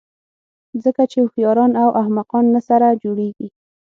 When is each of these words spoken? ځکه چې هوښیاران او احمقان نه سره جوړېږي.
ځکه 0.83 1.03
چې 1.11 1.17
هوښیاران 1.21 1.71
او 1.83 1.89
احمقان 2.01 2.45
نه 2.55 2.61
سره 2.67 2.87
جوړېږي. 3.03 3.47